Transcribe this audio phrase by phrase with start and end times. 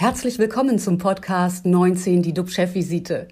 [0.00, 3.26] Herzlich willkommen zum Podcast 19, die DUB-Chefvisite.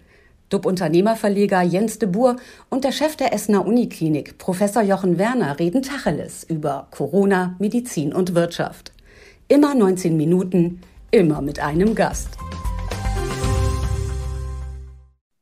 [0.48, 2.38] DUB-Unternehmerverleger Jens de Boer
[2.70, 8.34] und der Chef der Essener Uniklinik, Professor Jochen Werner, reden Tacheles über Corona, Medizin und
[8.34, 8.92] Wirtschaft.
[9.46, 10.80] Immer 19 Minuten,
[11.12, 12.36] immer mit einem Gast.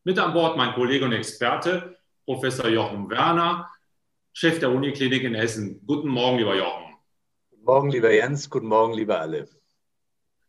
[0.05, 1.97] Mit an Bord mein Kollege und Experte,
[2.27, 3.71] Professor Jochen Werner,
[4.35, 5.81] Chef der Uniklinik in Essen.
[5.87, 6.85] Guten Morgen, lieber Jochen.
[7.49, 8.51] Guten Morgen, lieber Jens.
[8.51, 9.49] Guten Morgen, lieber alle.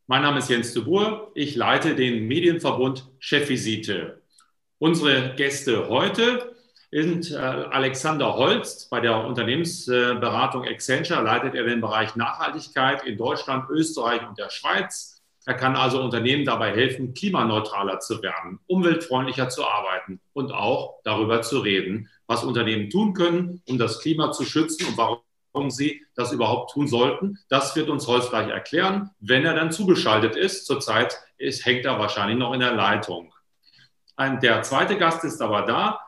[0.07, 1.31] Mein Name ist Jens de Boer.
[1.33, 4.21] Ich leite den Medienverbund Chefvisite.
[4.77, 6.55] Unsere Gäste heute
[6.91, 8.91] sind äh, Alexander Holst.
[8.91, 15.23] Bei der Unternehmensberatung Accenture leitet er den Bereich Nachhaltigkeit in Deutschland, Österreich und der Schweiz.
[15.47, 21.41] Er kann also Unternehmen dabei helfen, klimaneutraler zu werden, umweltfreundlicher zu arbeiten und auch darüber
[21.41, 25.21] zu reden, was Unternehmen tun können, um das Klima zu schützen und warum
[25.71, 27.39] sie das überhaupt tun sollten.
[27.49, 30.65] Das wird uns Holz gleich erklären, wenn er dann zugeschaltet ist.
[30.65, 33.33] Zurzeit ist, hängt er wahrscheinlich noch in der Leitung.
[34.15, 35.99] Ein, der zweite Gast ist aber da.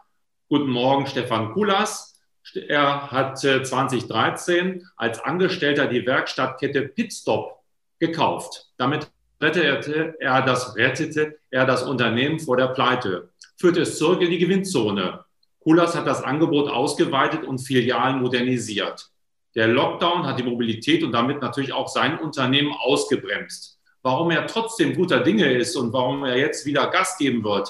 [0.50, 2.20] Guten Morgen, Stefan Kulas.
[2.56, 7.60] Er hat 2013 äh, als Angestellter die Werkstattkette Pitstop
[8.00, 8.70] gekauft.
[8.78, 9.10] Damit
[9.42, 14.38] rettete er das, rettete er das Unternehmen vor der Pleite, führte es zurück in die
[14.38, 15.26] Gewinnzone.
[15.60, 19.12] Kulas hat das Angebot ausgeweitet und Filialen modernisiert.
[19.58, 23.80] Der Lockdown hat die Mobilität und damit natürlich auch sein Unternehmen ausgebremst.
[24.04, 27.68] Warum er trotzdem guter Dinge ist und warum er jetzt wieder Gas geben wird,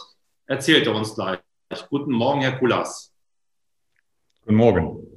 [0.47, 1.39] erzählt er uns gleich.
[1.89, 3.15] Guten Morgen, Herr Kulas.
[4.41, 5.07] Guten Morgen.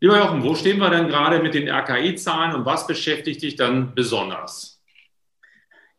[0.00, 3.94] Lieber Jochen, wo stehen wir denn gerade mit den RKI-Zahlen und was beschäftigt dich dann
[3.94, 4.82] besonders?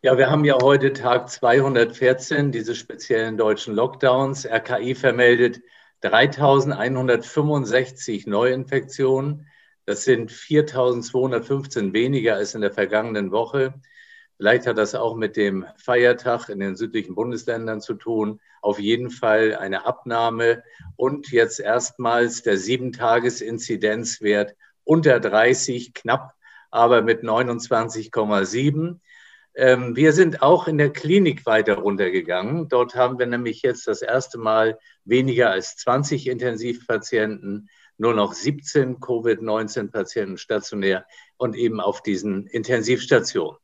[0.01, 4.47] Ja, wir haben ja heute Tag 214 diese speziellen deutschen Lockdowns.
[4.47, 5.61] RKI vermeldet
[6.03, 9.47] 3165 Neuinfektionen.
[9.85, 13.73] Das sind 4215 weniger als in der vergangenen Woche.
[14.37, 18.41] Vielleicht hat das auch mit dem Feiertag in den südlichen Bundesländern zu tun.
[18.61, 20.63] Auf jeden Fall eine Abnahme
[20.97, 26.33] und jetzt erstmals der Sieben-Tages-Inzidenzwert unter 30, knapp,
[26.71, 28.99] aber mit 29,7.
[29.55, 32.69] Ähm, wir sind auch in der Klinik weiter runtergegangen.
[32.69, 38.99] Dort haben wir nämlich jetzt das erste Mal weniger als 20 Intensivpatienten, nur noch 17
[38.99, 41.05] Covid-19-Patienten stationär
[41.37, 43.59] und eben auf diesen Intensivstationen.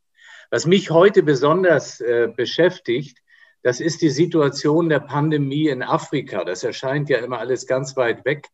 [0.52, 3.20] Was mich heute besonders äh, beschäftigt,
[3.64, 6.44] das ist die Situation der Pandemie in Afrika.
[6.46, 8.48] Das erscheint ja immer alles ganz weit weg.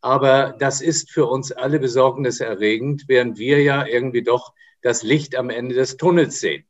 [0.00, 4.52] Aber das ist für uns alle besorgniserregend, während wir ja irgendwie doch
[4.82, 6.66] das Licht am Ende des Tunnels sehen.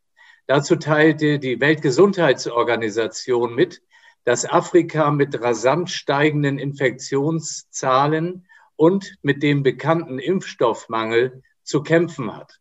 [0.47, 3.83] Dazu teilte die Weltgesundheitsorganisation mit,
[4.25, 8.47] dass Afrika mit rasant steigenden Infektionszahlen
[8.77, 12.61] und mit dem bekannten Impfstoffmangel zu kämpfen hat.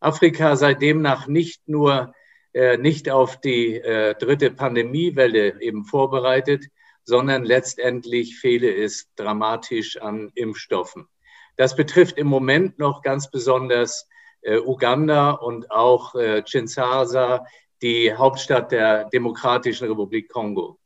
[0.00, 2.14] Afrika sei demnach nicht nur
[2.54, 6.66] äh, nicht auf die äh, dritte Pandemiewelle eben vorbereitet,
[7.04, 11.08] sondern letztendlich fehle es dramatisch an Impfstoffen.
[11.56, 14.08] Das betrifft im Moment noch ganz besonders
[14.42, 17.44] Uganda und auch äh, Kinshasa,
[17.82, 20.78] die Hauptstadt der Demokratischen Republik Kongo.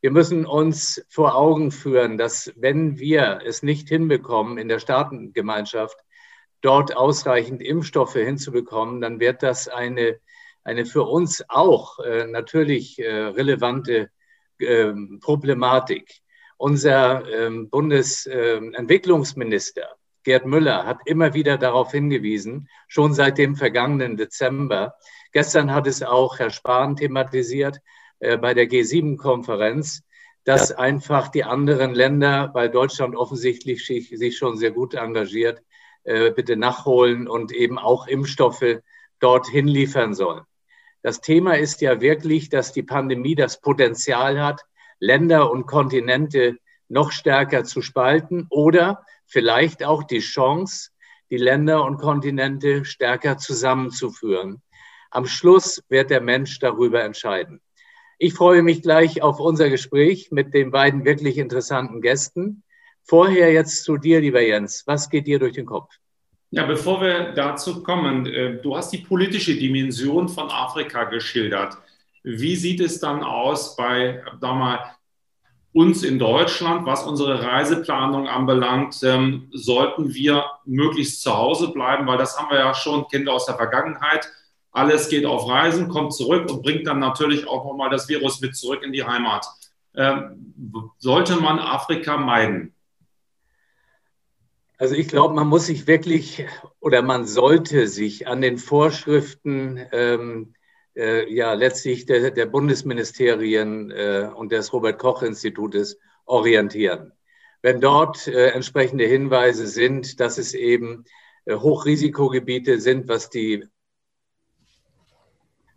[0.00, 5.98] Wir müssen uns vor Augen führen, dass wenn wir es nicht hinbekommen, in der Staatengemeinschaft
[6.62, 10.18] dort ausreichend Impfstoffe hinzubekommen, dann wird das eine,
[10.64, 14.08] eine für uns auch äh, natürlich äh, relevante
[14.58, 16.22] äh, Problematik.
[16.56, 24.94] Unser ähm, Bundesentwicklungsminister Gerd Müller hat immer wieder darauf hingewiesen, schon seit dem vergangenen Dezember.
[25.32, 27.80] Gestern hat es auch Herr Spahn thematisiert
[28.18, 30.02] äh, bei der G7-Konferenz,
[30.44, 35.62] dass einfach die anderen Länder, weil Deutschland offensichtlich sich, schon sehr gut engagiert,
[36.04, 38.80] äh, bitte nachholen und eben auch Impfstoffe
[39.20, 40.42] dorthin liefern sollen.
[41.02, 44.62] Das Thema ist ja wirklich, dass die Pandemie das Potenzial hat,
[44.98, 46.58] Länder und Kontinente
[46.88, 50.90] noch stärker zu spalten oder vielleicht auch die Chance,
[51.30, 54.60] die Länder und Kontinente stärker zusammenzuführen.
[55.10, 57.60] Am Schluss wird der Mensch darüber entscheiden.
[58.18, 62.64] Ich freue mich gleich auf unser Gespräch mit den beiden wirklich interessanten Gästen.
[63.02, 64.82] Vorher jetzt zu dir, lieber Jens.
[64.86, 65.90] Was geht dir durch den Kopf?
[66.50, 71.78] Ja, bevor wir dazu kommen, äh, du hast die politische Dimension von Afrika geschildert.
[72.22, 74.96] Wie sieht es dann aus bei, sag mal,
[75.72, 82.18] uns in Deutschland, was unsere Reiseplanung anbelangt, ähm, sollten wir möglichst zu Hause bleiben, weil
[82.18, 84.28] das haben wir ja schon, Kinder aus der Vergangenheit.
[84.72, 88.56] Alles geht auf Reisen, kommt zurück und bringt dann natürlich auch nochmal das Virus mit
[88.56, 89.46] zurück in die Heimat.
[89.94, 92.74] Ähm, sollte man Afrika meiden?
[94.78, 96.46] Also ich glaube, man muss sich wirklich
[96.80, 100.54] oder man sollte sich an den Vorschriften ähm,
[100.96, 107.12] äh, ja letztlich der, der Bundesministerien äh, und des Robert Koch Institutes orientieren.
[107.62, 111.04] Wenn dort äh, entsprechende Hinweise sind, dass es eben
[111.44, 113.66] äh, Hochrisikogebiete sind, was die,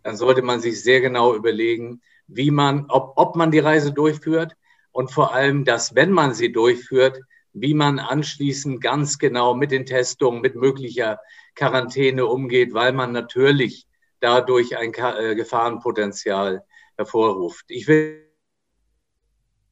[0.04, 4.56] dann sollte man sich sehr genau überlegen, wie man, ob, ob man die Reise durchführt
[4.92, 7.19] und vor allem, dass wenn man sie durchführt,
[7.54, 11.19] wie man anschließend ganz genau mit den Testungen, mit möglicher
[11.56, 13.86] Quarantäne umgeht, weil man natürlich
[14.24, 16.64] dadurch ein äh, Gefahrenpotenzial
[16.96, 17.66] hervorruft.
[17.68, 18.25] Ich will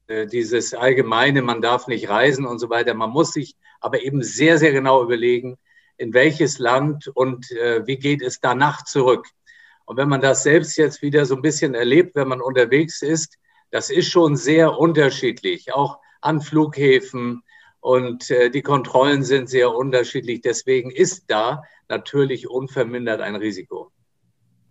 [0.08, 4.22] äh, dieses allgemeine, man darf nicht reisen und so weiter, man muss sich aber eben
[4.22, 5.56] sehr, sehr genau überlegen,
[5.96, 9.26] in welches Land und äh, wie geht es danach zurück.
[9.86, 13.38] Und wenn man das selbst jetzt wieder so ein bisschen erlebt, wenn man unterwegs ist,
[13.70, 17.42] das ist schon sehr unterschiedlich, auch an Flughäfen,
[17.80, 20.40] und die Kontrollen sind sehr unterschiedlich.
[20.40, 23.90] Deswegen ist da natürlich unvermindert ein Risiko.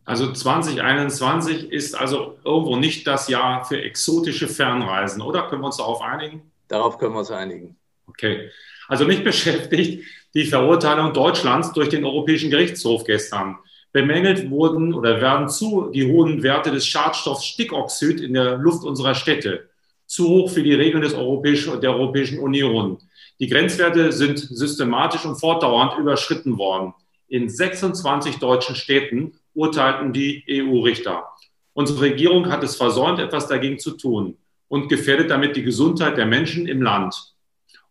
[0.03, 5.47] Also 2021 ist also irgendwo nicht das Jahr für exotische Fernreisen, oder?
[5.47, 6.51] Können wir uns darauf einigen?
[6.67, 7.77] Darauf können wir uns einigen.
[8.07, 8.49] Okay.
[8.87, 10.03] Also mich beschäftigt
[10.33, 13.57] die Verurteilung Deutschlands durch den Europäischen Gerichtshof gestern.
[13.91, 19.15] Bemängelt wurden oder werden zu die hohen Werte des Schadstoffs Stickoxid in der Luft unserer
[19.15, 19.69] Städte
[20.07, 22.97] zu hoch für die Regeln des Europäischen, der Europäischen Union.
[23.39, 26.93] Die Grenzwerte sind systematisch und fortdauernd überschritten worden.
[27.27, 31.29] In 26 deutschen Städten urteilten die EU-Richter.
[31.73, 34.37] Unsere Regierung hat es versäumt, etwas dagegen zu tun
[34.67, 37.35] und gefährdet damit die Gesundheit der Menschen im Land.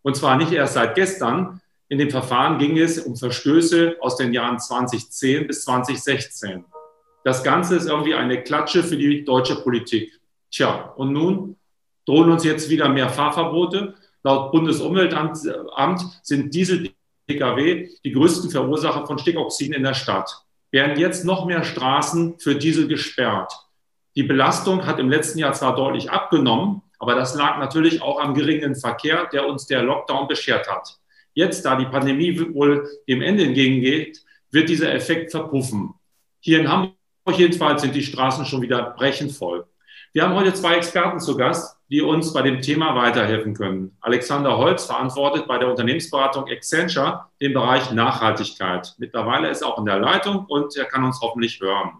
[0.01, 1.61] Und zwar nicht erst seit gestern.
[1.89, 6.65] In dem Verfahren ging es um Verstöße aus den Jahren 2010 bis 2016.
[7.23, 10.19] Das Ganze ist irgendwie eine Klatsche für die deutsche Politik.
[10.49, 11.57] Tja, und nun
[12.05, 13.95] drohen uns jetzt wieder mehr Fahrverbote.
[14.23, 15.37] Laut Bundesumweltamt
[16.23, 20.45] sind Diesel-Pkw die größten Verursacher von Stickoxiden in der Stadt.
[20.71, 23.53] Werden jetzt noch mehr Straßen für Diesel gesperrt.
[24.15, 28.33] Die Belastung hat im letzten Jahr zwar deutlich abgenommen, aber das lag natürlich auch am
[28.33, 30.99] geringen Verkehr, der uns der Lockdown beschert hat.
[31.33, 34.21] Jetzt, da die Pandemie wohl dem Ende entgegengeht,
[34.51, 35.93] wird dieser Effekt verpuffen.
[36.39, 36.95] Hier in Hamburg
[37.37, 39.65] jedenfalls sind die Straßen schon wieder brechend voll.
[40.13, 43.95] Wir haben heute zwei Experten zu Gast, die uns bei dem Thema weiterhelfen können.
[44.01, 48.93] Alexander Holz verantwortet bei der Unternehmensberatung Accenture den Bereich Nachhaltigkeit.
[48.97, 51.91] Mittlerweile ist er auch in der Leitung und er kann uns hoffentlich hören.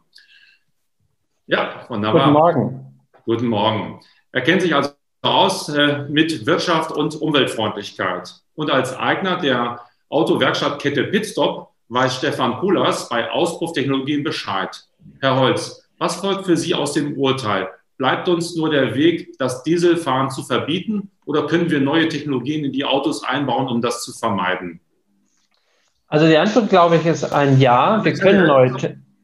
[1.47, 2.23] Ja, wunderbar.
[2.23, 3.01] Guten Morgen.
[3.23, 4.01] Guten Morgen.
[4.33, 4.91] Er kennt sich also
[5.21, 8.33] aus äh, mit Wirtschaft und Umweltfreundlichkeit.
[8.55, 14.83] Und als Eigner der Autowerkstattkette Pitstop weiß Stefan Kulas bei Auspufftechnologien Bescheid.
[15.21, 17.69] Herr Holz, was folgt für Sie aus dem Urteil?
[18.01, 22.71] Bleibt uns nur der Weg, das Dieselfahren zu verbieten oder können wir neue Technologien in
[22.71, 24.79] die Autos einbauen, um das zu vermeiden?
[26.07, 28.03] Also die Antwort, glaube ich, ist ein Ja.
[28.03, 28.71] Wir können neue.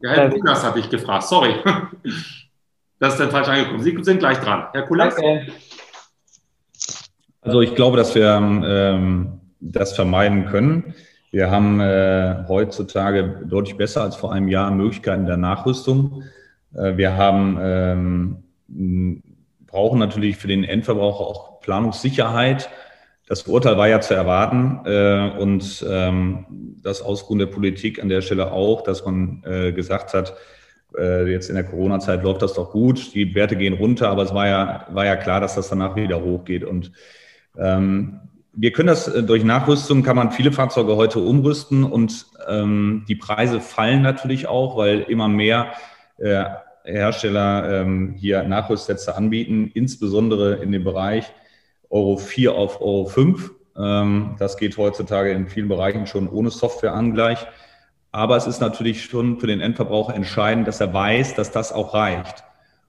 [0.01, 1.55] Ja, Herr Kulas hatte ich gefragt, sorry.
[2.99, 3.81] Das ist dann falsch angekommen.
[3.81, 4.67] Sie sind gleich dran.
[4.73, 5.17] Herr Kulas?
[5.17, 5.51] Okay.
[7.41, 10.93] Also ich glaube, dass wir ähm, das vermeiden können.
[11.31, 16.21] Wir haben äh, heutzutage deutlich besser als vor einem Jahr Möglichkeiten der Nachrüstung.
[16.75, 22.69] Äh, wir haben ähm, brauchen natürlich für den Endverbraucher auch Planungssicherheit.
[23.27, 26.45] Das Urteil war ja zu erwarten äh, und ähm,
[26.81, 30.33] das Ausruhen der Politik an der Stelle auch, dass man äh, gesagt hat,
[30.97, 34.33] äh, jetzt in der Corona-Zeit läuft das doch gut, die Werte gehen runter, aber es
[34.33, 36.63] war ja, war ja klar, dass das danach wieder hochgeht.
[36.63, 36.93] Und
[37.57, 38.21] ähm,
[38.53, 43.15] wir können das äh, durch Nachrüstung, kann man viele Fahrzeuge heute umrüsten und ähm, die
[43.15, 45.73] Preise fallen natürlich auch, weil immer mehr
[46.17, 46.45] äh,
[46.87, 51.25] Hersteller ähm, hier Nachrüstsätze anbieten, insbesondere in dem Bereich
[51.89, 53.51] Euro 4 auf Euro 5.
[53.77, 57.45] Ähm, das geht heutzutage in vielen Bereichen schon ohne Softwareangleich.
[58.11, 61.93] Aber es ist natürlich schon für den Endverbraucher entscheidend, dass er weiß, dass das auch
[61.93, 62.43] reicht.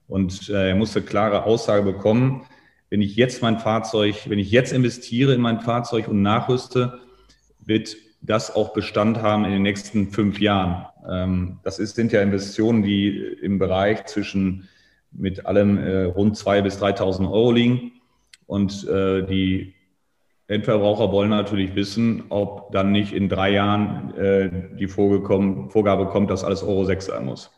[0.07, 2.45] Und äh, er muss eine klare Aussage bekommen,
[2.89, 6.99] wenn ich jetzt mein Fahrzeug, wenn ich jetzt investiere in mein Fahrzeug und nachrüste,
[7.59, 10.85] wird das auch Bestand haben in den nächsten fünf Jahren.
[11.09, 14.67] Ähm, das ist, sind ja Investitionen, die im Bereich zwischen
[15.11, 17.91] mit allem äh, rund 2.000 bis 3.000 Euro liegen.
[18.45, 19.73] Und äh, die
[20.47, 26.43] Endverbraucher wollen natürlich wissen, ob dann nicht in drei Jahren äh, die Vorgabe kommt, dass
[26.43, 27.51] alles Euro 6 sein muss.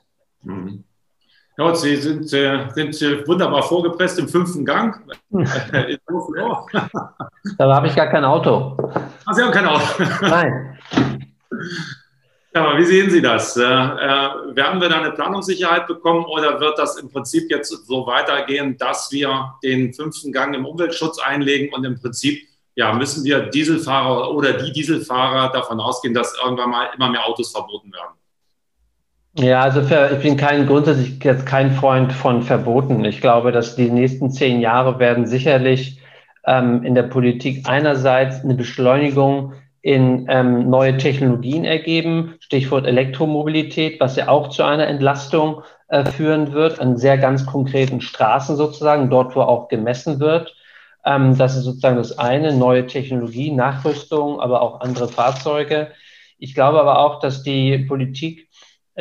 [0.44, 0.84] Mhm.
[1.62, 5.00] Ja, Sie sind, äh, sind äh, wunderbar vorgepresst im fünften Gang.
[7.58, 8.76] da habe ich gar kein Auto.
[9.28, 9.84] Ach, Sie haben kein Auto?
[10.22, 10.80] Nein.
[12.56, 13.56] Ja, aber wie sehen Sie das?
[13.58, 18.08] Äh, äh, werden wir da eine Planungssicherheit bekommen oder wird das im Prinzip jetzt so
[18.08, 22.42] weitergehen, dass wir den fünften Gang im Umweltschutz einlegen und im Prinzip
[22.74, 27.52] ja, müssen wir Dieselfahrer oder die Dieselfahrer davon ausgehen, dass irgendwann mal immer mehr Autos
[27.52, 28.16] verboten werden?
[29.36, 33.06] Ja, also für, ich bin kein grundsätzlich jetzt kein Freund von Verboten.
[33.06, 36.02] Ich glaube, dass die nächsten zehn Jahre werden sicherlich
[36.46, 44.16] ähm, in der Politik einerseits eine Beschleunigung in ähm, neue Technologien ergeben, Stichwort Elektromobilität, was
[44.18, 49.36] ja auch zu einer Entlastung äh, führen wird, an sehr ganz konkreten Straßen sozusagen, dort
[49.36, 50.54] wo auch gemessen wird.
[51.06, 55.92] Ähm, das ist sozusagen das eine, neue Technologie, Nachrüstung, aber auch andere Fahrzeuge.
[56.38, 58.50] Ich glaube aber auch, dass die Politik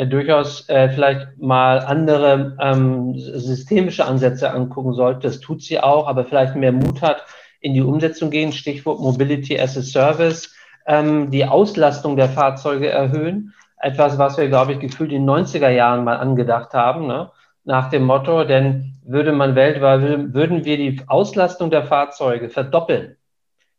[0.00, 5.28] äh, durchaus äh, vielleicht mal andere ähm, systemische Ansätze angucken sollte.
[5.28, 7.26] Das tut sie auch, aber vielleicht mehr Mut hat,
[7.60, 8.52] in die Umsetzung gehen.
[8.52, 10.54] Stichwort Mobility as a Service,
[10.86, 13.52] ähm, die Auslastung der Fahrzeuge erhöhen.
[13.76, 17.30] Etwas, was wir, glaube ich, gefühlt in den 90er Jahren mal angedacht haben, ne?
[17.64, 23.16] nach dem Motto, denn würde man weltweit, würden wir die Auslastung der Fahrzeuge verdoppeln,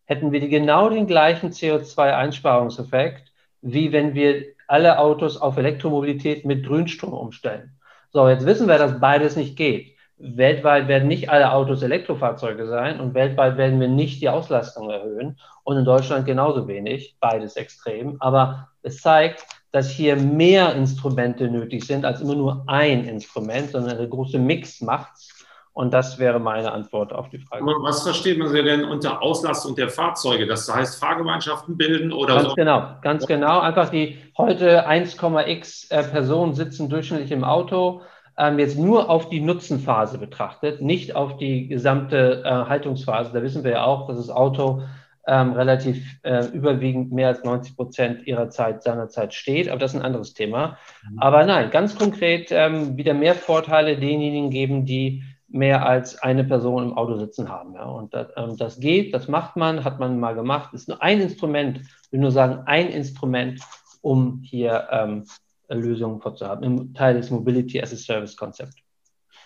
[0.05, 6.65] hätten wir die genau den gleichen CO2-Einsparungseffekt, wie wenn wir alle Autos auf Elektromobilität mit
[6.65, 7.77] Grünstrom umstellen.
[8.13, 9.95] So, jetzt wissen wir, dass beides nicht geht.
[10.17, 15.37] Weltweit werden nicht alle Autos Elektrofahrzeuge sein und weltweit werden wir nicht die Auslastung erhöhen
[15.63, 18.15] und in Deutschland genauso wenig, beides extrem.
[18.21, 23.97] Aber es zeigt, dass hier mehr Instrumente nötig sind als immer nur ein Instrument, sondern
[23.97, 25.40] eine große Mix macht's.
[25.73, 27.65] Und das wäre meine Antwort auf die Frage.
[27.65, 30.45] Was versteht man denn unter Auslastung der Fahrzeuge?
[30.45, 32.55] Das heißt, Fahrgemeinschaften bilden oder ganz so?
[32.55, 33.59] genau, ganz genau.
[33.59, 38.01] Einfach die heute 1,x äh, Personen sitzen durchschnittlich im Auto.
[38.37, 43.31] Ähm, jetzt nur auf die Nutzenphase betrachtet, nicht auf die gesamte äh, Haltungsphase.
[43.33, 44.81] Da wissen wir ja auch, dass das Auto
[45.27, 49.69] ähm, relativ äh, überwiegend mehr als 90 Prozent ihrer Zeit, seiner Zeit steht.
[49.69, 50.77] Aber das ist ein anderes Thema.
[51.09, 51.19] Mhm.
[51.19, 56.83] Aber nein, ganz konkret ähm, wieder mehr Vorteile denjenigen geben, die mehr als eine Person
[56.83, 57.75] im Auto sitzen haben.
[57.75, 57.85] Ja.
[57.85, 60.73] Und das, ähm, das geht, das macht man, hat man mal gemacht.
[60.73, 63.61] Ist nur ein Instrument, ich will nur sagen, ein Instrument,
[64.01, 65.25] um hier ähm,
[65.69, 68.75] Lösungen vorzuhaben, im Teil des Mobility as a Service Konzept.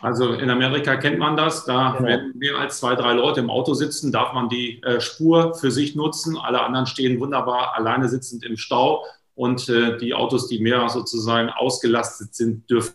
[0.02, 2.10] Also in Amerika kennt man das, da genau.
[2.10, 5.72] wenn mehr als zwei, drei Leute im Auto sitzen, darf man die äh, Spur für
[5.72, 6.38] sich nutzen.
[6.38, 11.50] Alle anderen stehen wunderbar alleine sitzend im Stau und äh, die Autos, die mehr sozusagen
[11.50, 12.94] ausgelastet sind, dürfen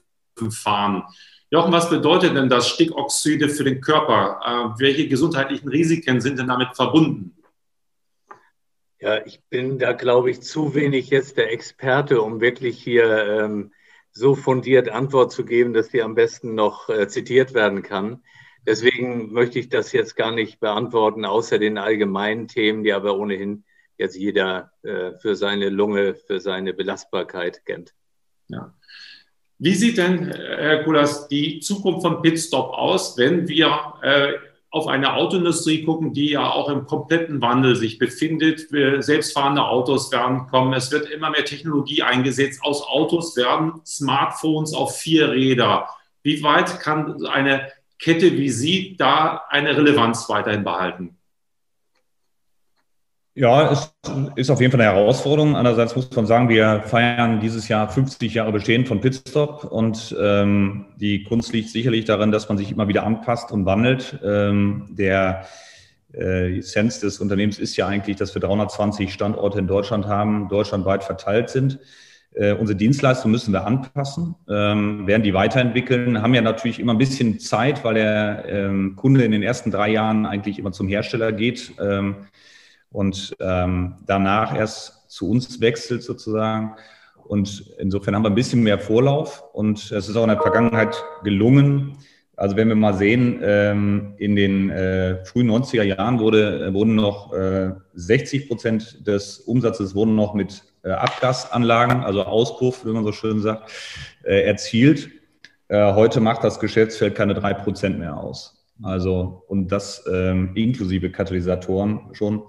[0.51, 1.05] fahren.
[1.53, 4.41] Jochen, was bedeutet denn das Stickoxide für den Körper?
[4.77, 7.37] Äh, welche gesundheitlichen Risiken sind denn damit verbunden?
[9.01, 13.73] Ja, ich bin da, glaube ich, zu wenig jetzt der Experte, um wirklich hier ähm,
[14.13, 18.23] so fundiert Antwort zu geben, dass die am besten noch äh, zitiert werden kann.
[18.67, 23.65] Deswegen möchte ich das jetzt gar nicht beantworten, außer den allgemeinen Themen, die aber ohnehin
[23.97, 27.95] jetzt jeder äh, für seine Lunge, für seine Belastbarkeit kennt.
[28.49, 28.75] Ja.
[29.63, 34.33] Wie sieht denn, Herr Kulas, die Zukunft von Pitstop aus, wenn wir äh,
[34.71, 38.69] auf eine Autoindustrie gucken, die ja auch im kompletten Wandel sich befindet.
[39.05, 40.73] Selbstfahrende Autos werden kommen.
[40.73, 42.61] Es wird immer mehr Technologie eingesetzt.
[42.63, 45.89] Aus Autos werden Smartphones auf vier Räder.
[46.23, 51.20] Wie weit kann eine Kette wie Sie da eine Relevanz weiterhin behalten?
[53.35, 53.95] Ja, es
[54.35, 55.55] ist auf jeden Fall eine Herausforderung.
[55.55, 60.87] Andererseits muss man sagen, wir feiern dieses Jahr 50 Jahre Bestehen von Pitstop und ähm,
[60.97, 64.19] die Kunst liegt sicherlich darin, dass man sich immer wieder anpasst und wandelt.
[64.25, 65.47] Ähm, der
[66.13, 71.05] äh, Essenz des Unternehmens ist ja eigentlich, dass wir 320 Standorte in Deutschland haben, deutschlandweit
[71.05, 71.79] verteilt sind.
[72.35, 76.99] Äh, unsere Dienstleistungen müssen wir anpassen, ähm, werden die weiterentwickeln, haben ja natürlich immer ein
[76.99, 81.31] bisschen Zeit, weil der ähm, Kunde in den ersten drei Jahren eigentlich immer zum Hersteller
[81.31, 81.73] geht.
[81.81, 82.17] Ähm,
[82.91, 86.77] und ähm, danach erst zu uns wechselt sozusagen.
[87.25, 91.03] Und insofern haben wir ein bisschen mehr Vorlauf und es ist auch in der Vergangenheit
[91.23, 91.97] gelungen.
[92.37, 97.33] Also wenn wir mal sehen, ähm, in den äh, frühen 90er Jahren wurde, wurden noch
[97.33, 103.13] äh, 60 Prozent des Umsatzes wurden noch mit äh, Abgasanlagen, also Auspuff, wie man so
[103.13, 103.71] schön sagt,
[104.25, 105.11] äh, erzielt.
[105.69, 108.65] Äh, heute macht das Geschäftsfeld keine drei Prozent mehr aus.
[108.83, 112.43] Also, und das ähm, inklusive Katalysatoren schon.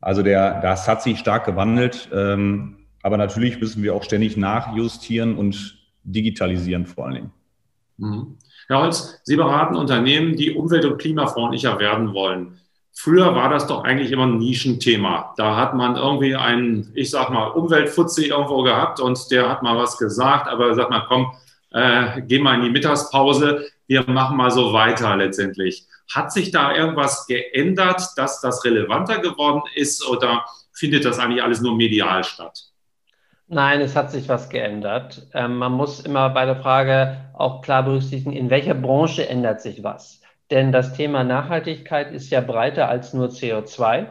[0.00, 2.08] Also der, das hat sich stark gewandelt.
[2.12, 7.32] Ähm, aber natürlich müssen wir auch ständig nachjustieren und digitalisieren vor allen Dingen.
[7.98, 8.38] Mhm.
[8.68, 12.58] Herr Holz, Sie beraten Unternehmen, die umwelt- und klimafreundlicher werden wollen.
[12.92, 15.32] Früher war das doch eigentlich immer ein Nischenthema.
[15.36, 19.76] Da hat man irgendwie einen, ich sag mal, Umweltfutzi irgendwo gehabt und der hat mal
[19.76, 21.32] was gesagt, aber sagt mal, komm,
[21.70, 25.86] äh, geh mal in die Mittagspause, wir machen mal so weiter letztendlich.
[26.12, 31.60] Hat sich da irgendwas geändert, dass das relevanter geworden ist oder findet das eigentlich alles
[31.60, 32.68] nur medial statt?
[33.50, 35.26] Nein, es hat sich was geändert.
[35.32, 39.82] Ähm, man muss immer bei der Frage auch klar berücksichtigen, in welcher Branche ändert sich
[39.82, 40.20] was.
[40.50, 44.06] Denn das Thema Nachhaltigkeit ist ja breiter als nur CO2.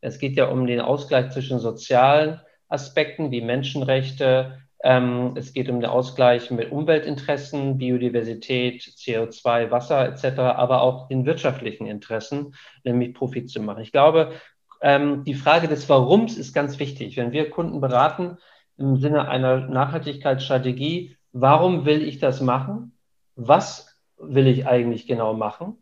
[0.00, 4.58] Es geht ja um den Ausgleich zwischen sozialen Aspekten wie Menschenrechte.
[4.82, 11.24] Ähm, es geht um den Ausgleich mit Umweltinteressen, Biodiversität, CO2, Wasser etc., aber auch den
[11.24, 13.82] wirtschaftlichen Interessen, nämlich Profit zu machen.
[13.82, 14.32] Ich glaube,
[14.80, 17.16] ähm, die Frage des Warums ist ganz wichtig.
[17.16, 18.38] Wenn wir Kunden beraten
[18.76, 22.92] im Sinne einer Nachhaltigkeitsstrategie, warum will ich das machen?
[23.36, 25.76] Was will ich eigentlich genau machen?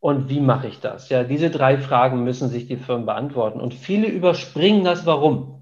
[0.00, 1.08] Und wie mache ich das?
[1.08, 3.60] Ja, diese drei Fragen müssen sich die Firmen beantworten.
[3.60, 5.55] Und viele überspringen das Warum.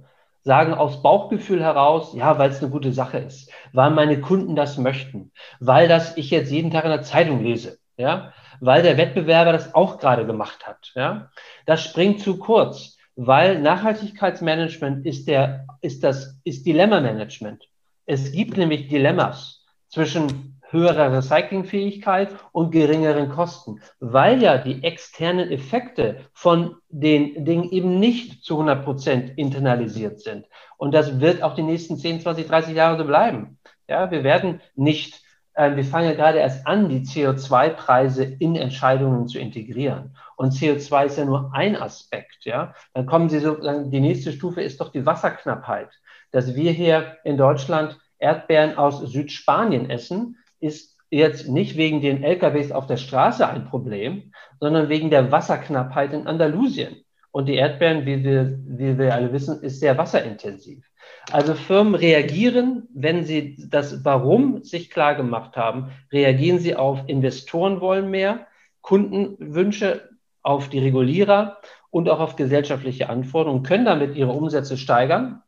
[0.44, 4.76] Sagen aus Bauchgefühl heraus, ja, weil es eine gute Sache ist, weil meine Kunden das
[4.76, 9.52] möchten, weil das ich jetzt jeden Tag in der Zeitung lese, ja, weil der Wettbewerber
[9.52, 11.30] das auch gerade gemacht hat, ja.
[11.64, 17.64] Das springt zu kurz, weil Nachhaltigkeitsmanagement ist der, ist das, ist Dilemma-Management.
[18.06, 26.18] Es gibt nämlich Dilemmas zwischen höherer Recyclingfähigkeit und geringeren Kosten, weil ja die externen Effekte
[26.34, 30.46] von den Dingen eben nicht zu 100 Prozent internalisiert sind.
[30.76, 33.58] Und das wird auch die nächsten 10, 20, 30 Jahre so bleiben.
[33.88, 35.22] Ja, wir werden nicht,
[35.54, 40.16] äh, wir fangen ja gerade erst an, die CO2-Preise in Entscheidungen zu integrieren.
[40.36, 42.44] Und CO2 ist ja nur ein Aspekt.
[42.44, 45.90] Ja, dann kommen Sie sozusagen, die nächste Stufe ist doch die Wasserknappheit,
[46.32, 52.73] dass wir hier in Deutschland Erdbeeren aus Südspanien essen, ist jetzt nicht wegen den LKWs
[52.73, 56.97] auf der Straße ein Problem, sondern wegen der Wasserknappheit in Andalusien.
[57.30, 60.85] Und die Erdbeeren, wie wir, wie wir alle wissen, ist sehr wasserintensiv.
[61.30, 67.80] Also Firmen reagieren, wenn sie das Warum sich klar gemacht haben, reagieren sie auf Investoren
[67.80, 68.47] wollen mehr,
[68.80, 70.09] Kundenwünsche,
[70.42, 71.59] auf die Regulierer
[71.90, 75.42] und auch auf gesellschaftliche Anforderungen, können damit ihre Umsätze steigern,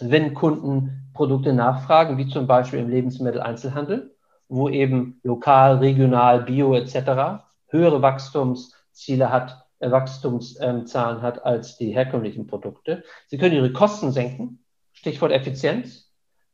[0.00, 4.14] wenn Kunden Produkte nachfragen, wie zum Beispiel im Lebensmitteleinzelhandel
[4.50, 7.44] wo eben lokal, regional, bio etc.
[7.68, 13.04] höhere Wachstumsziele hat, äh, Wachstumszahlen hat als die herkömmlichen Produkte.
[13.28, 16.10] Sie können ihre Kosten senken, Stichwort Effizienz.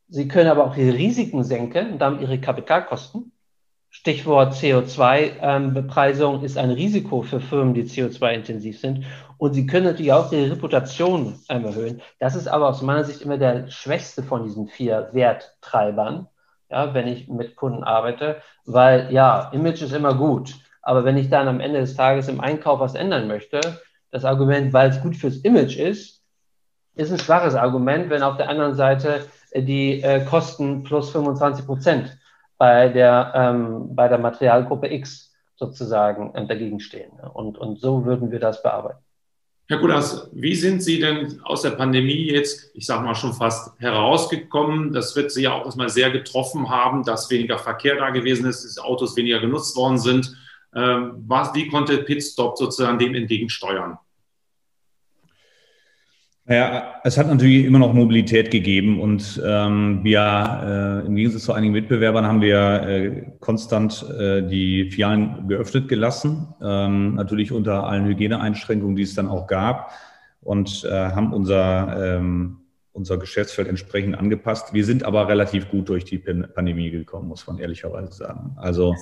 [0.09, 3.33] Sie können aber auch ihre Risiken senken und damit ihre Kapitalkosten.
[3.89, 9.07] Stichwort CO2-Bepreisung ähm, ist ein Risiko für Firmen, die CO2-intensiv sind.
[9.39, 12.03] Und sie können natürlich auch ihre Reputation ähm, erhöhen.
[12.19, 16.29] Das ist aber aus meiner Sicht immer der schwächste von diesen vier Werttreibern
[16.71, 20.55] ja, wenn ich mit Kunden arbeite, weil ja, Image ist immer gut.
[20.83, 23.61] Aber wenn ich dann am Ende des Tages im Einkauf was ändern möchte,
[24.11, 26.23] das Argument, weil es gut fürs Image ist,
[26.95, 32.19] ist ein schwaches Argument, wenn auf der anderen Seite die äh, Kosten plus 25 Prozent
[32.59, 37.13] bei der, ähm, bei der Materialgruppe X sozusagen äh, dagegen stehen.
[37.35, 39.06] Und, und so würden wir das bearbeiten.
[39.69, 43.77] Herr Kulas, wie sind Sie denn aus der Pandemie jetzt, ich sage mal schon fast
[43.81, 44.93] herausgekommen?
[44.93, 48.65] Das wird Sie ja auch erstmal sehr getroffen haben, dass weniger Verkehr da gewesen ist,
[48.65, 50.37] dass Autos weniger genutzt worden sind.
[50.73, 53.99] Ähm, was, wie konnte Pitstop sozusagen dem entgegensteuern?
[56.49, 61.53] Naja, es hat natürlich immer noch Mobilität gegeben und ähm, wir, äh, im Gegensatz zu
[61.53, 68.07] einigen Mitbewerbern, haben wir äh, konstant äh, die Filialen geöffnet gelassen, ähm, natürlich unter allen
[68.07, 69.91] Hygieneeinschränkungen, die es dann auch gab
[70.41, 72.59] und äh, haben unser, ähm,
[72.93, 74.73] unser Geschäftsfeld entsprechend angepasst.
[74.73, 78.53] Wir sind aber relativ gut durch die Pandemie gekommen, muss man ehrlicherweise sagen.
[78.55, 78.95] Also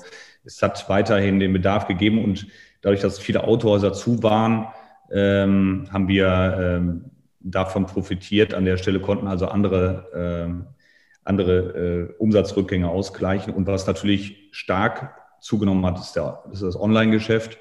[0.44, 2.46] es hat weiterhin den Bedarf gegeben und
[2.80, 4.68] dadurch, dass viele Autohäuser zu waren,
[5.12, 7.10] ähm, haben wir ähm,
[7.44, 8.54] davon profitiert.
[8.54, 13.54] An der Stelle konnten also andere, äh, andere äh, Umsatzrückgänge ausgleichen.
[13.54, 17.58] Und was natürlich stark zugenommen hat, ist, der, ist das Online-Geschäft.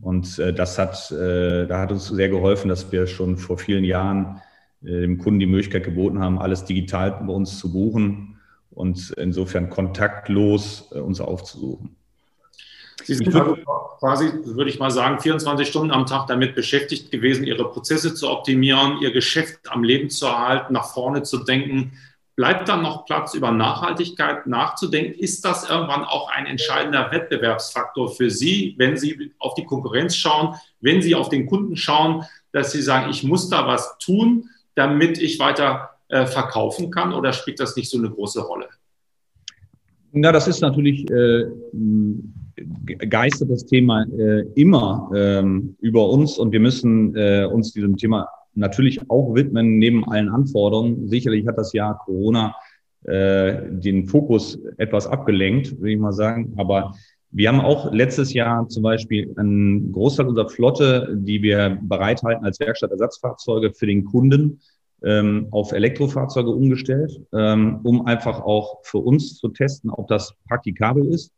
[0.00, 3.84] Und äh, das hat, äh, da hat uns sehr geholfen, dass wir schon vor vielen
[3.84, 4.40] Jahren
[4.82, 8.38] äh, dem Kunden die Möglichkeit geboten haben, alles digital bei uns zu buchen
[8.70, 11.96] und insofern kontaktlos äh, uns aufzusuchen.
[13.02, 13.56] Sie sind also
[13.98, 18.30] quasi, würde ich mal sagen, 24 Stunden am Tag damit beschäftigt gewesen, Ihre Prozesse zu
[18.30, 21.92] optimieren, Ihr Geschäft am Leben zu erhalten, nach vorne zu denken.
[22.36, 25.12] Bleibt dann noch Platz, über Nachhaltigkeit nachzudenken?
[25.18, 30.54] Ist das irgendwann auch ein entscheidender Wettbewerbsfaktor für Sie, wenn Sie auf die Konkurrenz schauen,
[30.80, 35.18] wenn Sie auf den Kunden schauen, dass Sie sagen, ich muss da was tun, damit
[35.18, 37.12] ich weiter äh, verkaufen kann?
[37.12, 38.68] Oder spielt das nicht so eine große Rolle?
[40.12, 41.46] Na, das ist natürlich äh,
[43.08, 48.28] geistert das Thema äh, immer ähm, über uns und wir müssen äh, uns diesem Thema
[48.54, 51.08] natürlich auch widmen, neben allen Anforderungen.
[51.08, 52.54] Sicherlich hat das Jahr Corona
[53.04, 56.54] äh, den Fokus etwas abgelenkt, würde ich mal sagen.
[56.56, 56.94] Aber
[57.30, 62.60] wir haben auch letztes Jahr zum Beispiel einen Großteil unserer Flotte, die wir bereithalten als
[62.60, 64.60] Werkstattersatzfahrzeuge für den Kunden,
[65.02, 71.06] ähm, auf Elektrofahrzeuge umgestellt, ähm, um einfach auch für uns zu testen, ob das praktikabel
[71.06, 71.32] ist.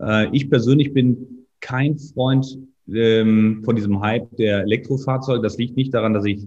[0.00, 2.58] Äh, ich persönlich bin kein Freund
[2.92, 5.42] ähm, von diesem Hype der Elektrofahrzeuge.
[5.42, 6.46] Das liegt nicht daran, dass ich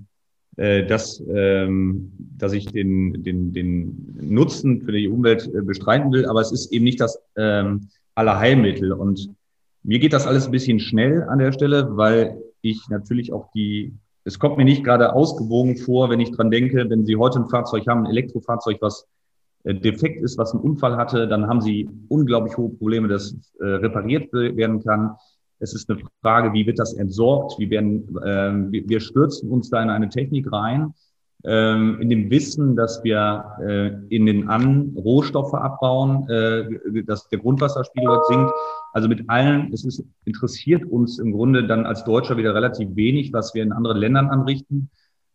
[0.57, 6.25] äh, dass, ähm, dass ich den, den, den Nutzen für die Umwelt äh, bestreiten will,
[6.27, 8.93] aber es ist eben nicht das ähm, Allerheilmittel.
[8.93, 9.29] Und
[9.83, 13.95] mir geht das alles ein bisschen schnell an der Stelle, weil ich natürlich auch die,
[14.23, 17.49] es kommt mir nicht gerade ausgewogen vor, wenn ich dran denke, wenn Sie heute ein
[17.49, 19.05] Fahrzeug haben, ein Elektrofahrzeug, was
[19.73, 24.31] defekt ist, was einen Unfall hatte, dann haben Sie unglaublich hohe Probleme, dass äh, repariert
[24.31, 25.15] werden kann.
[25.59, 27.57] Es ist eine Frage, wie wird das entsorgt?
[27.57, 30.93] Wie werden, äh, wir stürzen uns da in eine Technik rein,
[31.45, 37.39] ähm, in dem Wissen, dass wir äh, in den An Rohstoffe abbauen, äh, dass der
[37.39, 38.51] Grundwasserspiegel dort sinkt.
[38.93, 43.31] Also mit allen, es ist, interessiert uns im Grunde dann als Deutscher wieder relativ wenig,
[43.31, 44.89] was wir in anderen Ländern anrichten.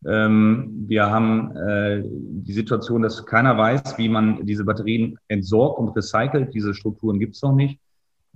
[0.07, 5.91] Ähm, wir haben äh, die Situation, dass keiner weiß, wie man diese Batterien entsorgt und
[5.91, 6.55] recycelt.
[6.55, 7.79] Diese Strukturen gibt es noch nicht.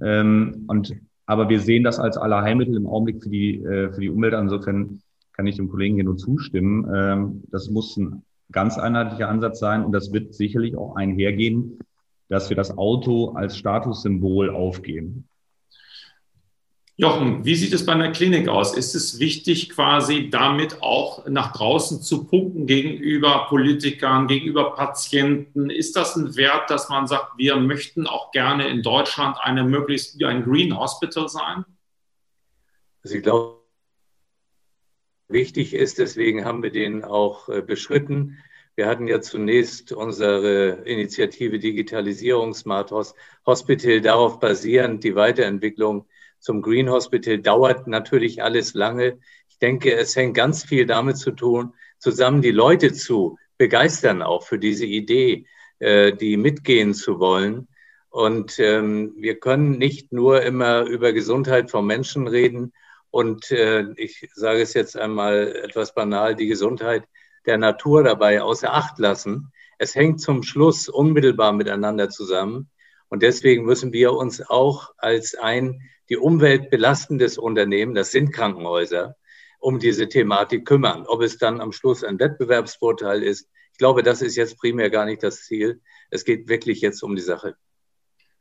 [0.01, 0.95] Ähm, und
[1.27, 4.35] aber wir sehen das als Allerheilmittel im Augenblick für die, äh, für die Umwelt.
[4.35, 5.01] Insofern
[5.33, 6.87] kann ich dem Kollegen hier nur zustimmen.
[6.95, 8.23] Ähm, das muss ein
[8.53, 11.79] ganz einheitlicher Ansatz sein und das wird sicherlich auch einhergehen,
[12.29, 15.29] dass wir das Auto als Statussymbol aufgeben.
[16.97, 18.77] Jochen, wie sieht es bei einer Klinik aus?
[18.77, 25.71] Ist es wichtig, quasi damit auch nach draußen zu punkten gegenüber Politikern, gegenüber Patienten?
[25.71, 30.23] Ist das ein Wert, dass man sagt, wir möchten auch gerne in Deutschland eine möglichst
[30.23, 31.65] ein Green Hospital sein?
[33.03, 33.59] Also ich glaube,
[35.27, 38.39] wichtig ist, deswegen haben wir den auch äh, beschritten.
[38.77, 42.93] Wir hatten ja zunächst unsere Initiative Digitalisierung Smart
[43.47, 46.07] Hospital darauf basierend die Weiterentwicklung
[46.45, 49.19] zum Green Hospital dauert natürlich alles lange.
[49.49, 54.43] Ich denke, es hängt ganz viel damit zu tun, zusammen die Leute zu begeistern, auch
[54.43, 55.47] für diese Idee,
[55.79, 57.67] äh, die mitgehen zu wollen.
[58.11, 62.75] Und ähm, wir können nicht nur immer über Gesundheit von Menschen reden
[63.11, 67.05] und äh, ich sage es jetzt einmal etwas banal, die Gesundheit
[67.47, 69.51] der Natur dabei außer Acht lassen.
[69.79, 72.69] Es hängt zum Schluss unmittelbar miteinander zusammen.
[73.09, 79.17] Und deswegen müssen wir uns auch als ein die Umwelt belastendes Unternehmen, das sind Krankenhäuser,
[79.59, 81.07] um diese Thematik kümmern.
[81.07, 85.05] Ob es dann am Schluss ein Wettbewerbsvorteil ist, ich glaube, das ist jetzt primär gar
[85.05, 85.81] nicht das Ziel.
[86.11, 87.57] Es geht wirklich jetzt um die Sache.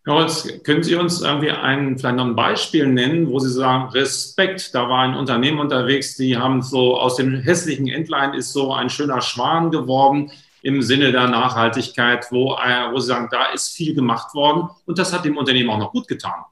[0.06, 3.90] Herr Holz, können Sie uns irgendwie ein, vielleicht noch ein Beispiel nennen, wo Sie sagen,
[3.92, 8.74] Respekt, da war ein Unternehmen unterwegs, die haben so aus dem hässlichen Entlein ist so
[8.74, 10.30] ein schöner Schwan geworden
[10.64, 14.98] im Sinne der Nachhaltigkeit, wo, äh, wo Sie sagen, da ist viel gemacht worden und
[14.98, 16.46] das hat dem Unternehmen auch noch gut getan.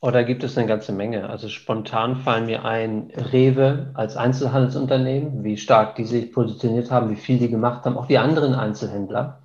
[0.00, 1.30] Oder oh, gibt es eine ganze Menge?
[1.30, 7.16] Also spontan fallen mir ein Rewe als Einzelhandelsunternehmen, wie stark die sich positioniert haben, wie
[7.16, 7.96] viel die gemacht haben.
[7.96, 9.40] Auch die anderen Einzelhändler,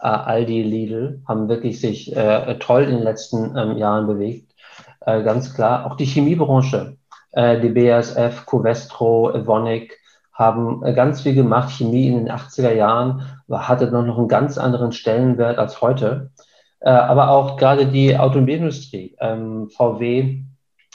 [0.00, 4.54] äh, Aldi, Lidl, haben wirklich sich äh, toll in den letzten ähm, Jahren bewegt.
[5.02, 5.84] Äh, ganz klar.
[5.84, 6.96] Auch die Chemiebranche,
[7.32, 9.98] äh, die BASF, Covestro, Evonik
[10.38, 11.70] haben äh, ganz viel gemacht.
[11.70, 16.30] Chemie in den 80er Jahren hatte noch einen ganz anderen Stellenwert als heute.
[16.80, 19.16] Äh, aber auch gerade die Automobilindustrie.
[19.20, 20.44] Ähm, VW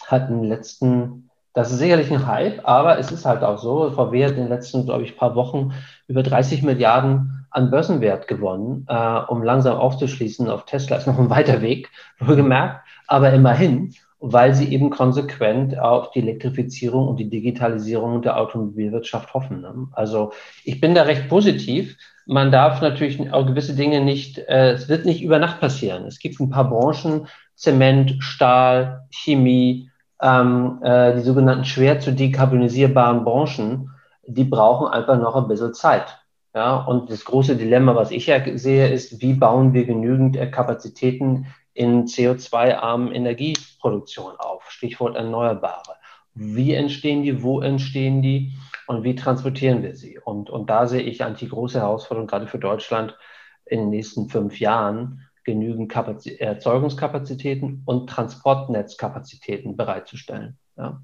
[0.08, 3.92] hat in den letzten, das ist sicherlich ein Hype, aber es ist halt auch so,
[3.92, 5.74] VW hat in den letzten, glaube ich, paar Wochen
[6.08, 10.98] über 30 Milliarden an Börsenwert gewonnen, äh, um langsam aufzuschließen auf Tesla.
[10.98, 13.94] Ist noch ein weiter Weg, wohlgemerkt, aber immerhin,
[14.26, 19.62] weil sie eben konsequent auf die Elektrifizierung und die Digitalisierung der Automobilwirtschaft hoffen.
[19.62, 19.88] Ne?
[19.92, 20.32] Also
[20.64, 25.06] ich bin da recht positiv man darf natürlich auch gewisse Dinge nicht, äh, es wird
[25.06, 26.06] nicht über Nacht passieren.
[26.06, 29.90] Es gibt ein paar Branchen, Zement, Stahl, Chemie,
[30.22, 33.90] ähm, äh, die sogenannten schwer zu dekarbonisierbaren Branchen,
[34.26, 36.20] die brauchen einfach noch ein bisschen Zeit.
[36.56, 40.48] Ja, und das große Dilemma, was ich ja sehe, ist, wie bauen wir genügend äh,
[40.48, 44.70] Kapazitäten in CO2-armen Energieproduktion auf?
[44.70, 45.96] Stichwort Erneuerbare.
[46.36, 47.44] Wie entstehen die?
[47.44, 48.54] Wo entstehen die?
[48.88, 50.20] und wie transportieren wir sie?
[50.20, 53.18] Und, und da sehe ich eigentlich die große Herausforderung, gerade für Deutschland
[53.66, 60.58] in den nächsten fünf Jahren, genügend Kapazit Erzeugungskapazitäten und Transportnetzkapazitäten bereitzustellen.
[60.78, 61.02] Ja.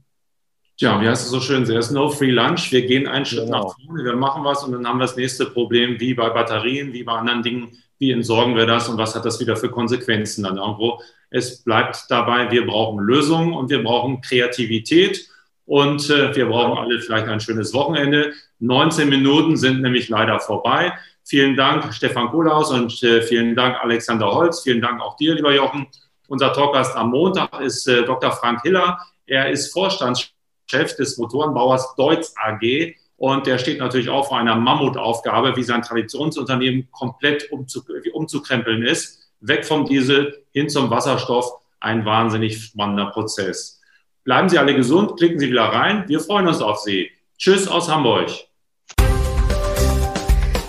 [0.77, 1.65] Tja, wie heißt es so schön?
[1.65, 2.71] There is no free lunch.
[2.71, 3.63] Wir gehen einen Schritt genau.
[3.63, 6.93] nach vorne, wir machen was und dann haben wir das nächste Problem, wie bei Batterien,
[6.93, 7.77] wie bei anderen Dingen.
[7.99, 11.01] Wie entsorgen wir das und was hat das wieder für Konsequenzen dann irgendwo?
[11.29, 15.29] Es bleibt dabei, wir brauchen Lösungen und wir brauchen Kreativität
[15.65, 18.33] und äh, wir brauchen alle vielleicht ein schönes Wochenende.
[18.59, 20.93] 19 Minuten sind nämlich leider vorbei.
[21.25, 24.61] Vielen Dank, Stefan Kohlaus und äh, vielen Dank, Alexander Holz.
[24.63, 25.85] Vielen Dank auch dir, lieber Jochen.
[26.27, 28.31] Unser Talkgast am Montag ist äh, Dr.
[28.31, 28.97] Frank Hiller.
[29.27, 35.55] Er ist Vorstandschef des Motorenbauers Deutz AG und der steht natürlich auch vor einer Mammutaufgabe,
[35.57, 37.81] wie sein Traditionsunternehmen komplett umzu
[38.13, 39.29] umzukrempeln ist.
[39.41, 41.51] Weg vom Diesel hin zum Wasserstoff.
[41.81, 43.81] Ein wahnsinnig spannender Prozess.
[44.23, 46.05] Bleiben Sie alle gesund, klicken Sie wieder rein.
[46.07, 47.11] Wir freuen uns auf Sie.
[47.37, 48.29] Tschüss aus Hamburg.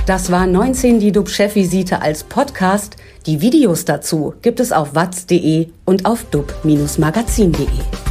[0.06, 2.96] Das war 19 die DUB-Chefvisite als Podcast.
[3.26, 8.09] Die Videos dazu gibt es auf watz.de und auf dub-magazin.de.